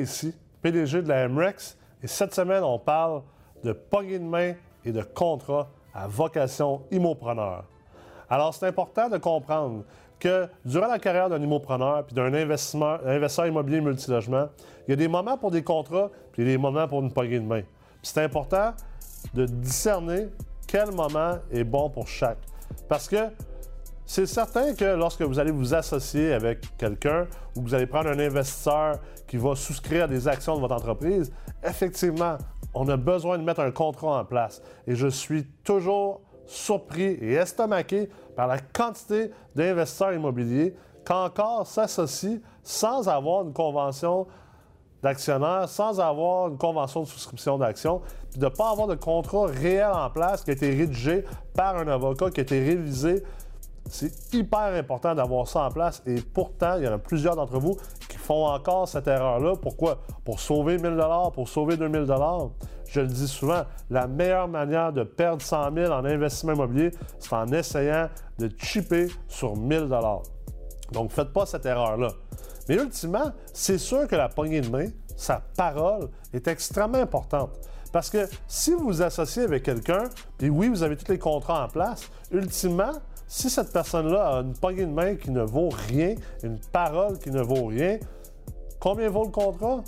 [0.00, 3.22] ici, PDG de la MREX, et cette semaine, on parle
[3.62, 4.54] de poignée de main
[4.84, 7.64] et de contrat à vocation immopreneur.
[8.28, 9.84] Alors, c'est important de comprendre
[10.18, 14.48] que durant la carrière d'un immopreneur puis d'un investisseur immobilier multilogement,
[14.86, 17.44] il y a des moments pour des contrats puis des moments pour une poignée de
[17.44, 17.62] main.
[18.02, 18.72] C'est important
[19.34, 20.28] de discerner
[20.66, 22.38] quel moment est bon pour chaque.
[22.88, 23.28] Parce que
[24.12, 27.26] c'est certain que lorsque vous allez vous associer avec quelqu'un
[27.56, 31.32] ou que vous allez prendre un investisseur qui va souscrire des actions de votre entreprise,
[31.64, 32.36] effectivement,
[32.74, 34.60] on a besoin de mettre un contrat en place.
[34.86, 42.40] Et je suis toujours surpris et estomaqué par la quantité d'investisseurs immobiliers qui encore s'associent
[42.62, 44.26] sans avoir une convention
[45.02, 49.46] d'actionnaires, sans avoir une convention de souscription d'actions, puis de ne pas avoir de contrat
[49.46, 53.24] réel en place qui a été rédigé par un avocat, qui a été révisé
[53.88, 57.58] c'est hyper important d'avoir ça en place et pourtant, il y en a plusieurs d'entre
[57.58, 57.76] vous
[58.08, 59.54] qui font encore cette erreur-là.
[59.60, 59.98] Pourquoi?
[60.24, 60.98] Pour sauver 1000
[61.34, 62.06] pour sauver 2000
[62.86, 67.32] Je le dis souvent, la meilleure manière de perdre 100 000 en investissement immobilier, c'est
[67.34, 69.88] en essayant de chipper sur 1000
[70.92, 72.08] Donc, faites pas cette erreur-là.
[72.68, 77.50] Mais ultimement, c'est sûr que la poignée de main, sa parole, est extrêmement importante.
[77.92, 80.04] Parce que si vous vous associez avec quelqu'un,
[80.38, 82.92] puis oui, vous avez tous les contrats en place, ultimement,
[83.32, 87.30] si cette personne-là a une poignée de main qui ne vaut rien, une parole qui
[87.30, 87.98] ne vaut rien,
[88.78, 89.80] combien vaut le contrat?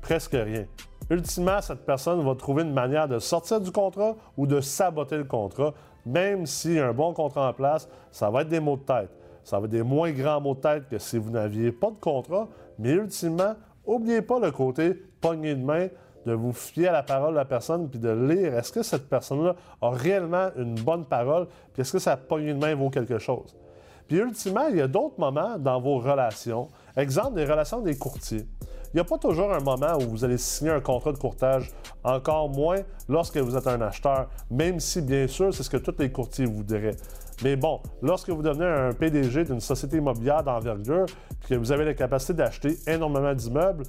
[0.00, 0.66] Presque rien.
[1.10, 5.24] Ultimement, cette personne va trouver une manière de sortir du contrat ou de saboter le
[5.24, 8.76] contrat, même s'il y a un bon contrat en place, ça va être des mots
[8.76, 9.10] de tête.
[9.42, 11.98] Ça va être des moins grands mots de tête que si vous n'aviez pas de
[11.98, 12.46] contrat,
[12.78, 15.88] mais ultimement, n'oubliez pas le côté poignée de main
[16.26, 19.08] de vous fier à la parole de la personne puis de lire est-ce que cette
[19.08, 23.18] personne-là a réellement une bonne parole puis est-ce que sa poignée de main vaut quelque
[23.18, 23.56] chose?
[24.08, 28.46] Puis ultimement, il y a d'autres moments dans vos relations, exemple des relations des courtiers.
[28.92, 31.70] Il n'y a pas toujours un moment où vous allez signer un contrat de courtage,
[32.04, 32.78] encore moins
[33.08, 36.46] lorsque vous êtes un acheteur, même si bien sûr c'est ce que tous les courtiers
[36.46, 36.96] vous diraient.
[37.42, 41.06] Mais bon, lorsque vous devenez un PDG d'une société immobilière d'envergure,
[41.48, 43.84] que vous avez la capacité d'acheter énormément d'immeubles,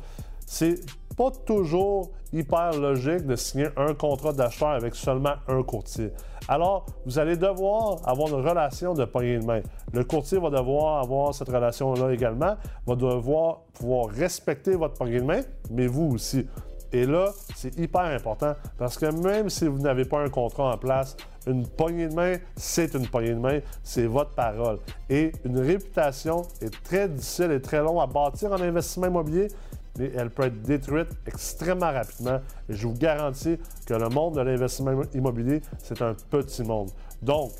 [0.45, 0.75] c'est
[1.17, 6.11] pas toujours hyper logique de signer un contrat d'acheteur avec seulement un courtier.
[6.47, 9.61] Alors, vous allez devoir avoir une relation de poignée de main.
[9.91, 15.25] Le courtier va devoir avoir cette relation-là également, va devoir pouvoir respecter votre poignée de
[15.25, 15.41] main,
[15.71, 16.47] mais vous aussi.
[16.93, 20.77] Et là, c'est hyper important parce que même si vous n'avez pas un contrat en
[20.77, 24.79] place, une poignée de main, c'est une poignée de main, c'est votre parole.
[25.09, 29.47] Et une réputation est très difficile et très long à bâtir en investissement immobilier
[29.99, 32.39] elle peut être détruite extrêmement rapidement.
[32.69, 36.89] Et je vous garantis que le monde de l'investissement immobilier, c'est un petit monde.
[37.21, 37.51] Donc,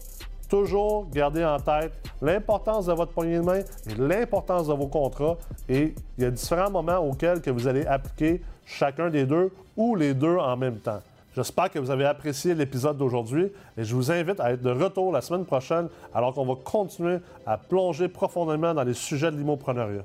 [0.50, 5.38] toujours garder en tête l'importance de votre poignée de main et l'importance de vos contrats.
[5.68, 9.96] Et il y a différents moments auxquels que vous allez appliquer chacun des deux ou
[9.96, 11.02] les deux en même temps.
[11.36, 15.12] J'espère que vous avez apprécié l'épisode d'aujourd'hui et je vous invite à être de retour
[15.12, 20.02] la semaine prochaine alors qu'on va continuer à plonger profondément dans les sujets de l'immopreneuriat.